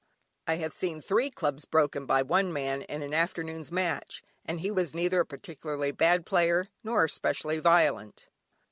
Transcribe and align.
I 0.47 0.55
have 0.55 0.73
seen 0.73 0.99
three 0.99 1.29
clubs 1.29 1.65
broken 1.65 2.07
by 2.07 2.23
one 2.23 2.51
man 2.51 2.81
in 2.81 3.03
an 3.03 3.13
afternoon's 3.13 3.71
match, 3.71 4.23
and 4.43 4.59
he 4.59 4.71
was 4.71 4.95
neither 4.95 5.19
a 5.19 5.25
particularly 5.27 5.91
bad 5.91 6.25
player, 6.25 6.69
nor 6.83 7.03
especially 7.03 7.59
violent. 7.59 8.27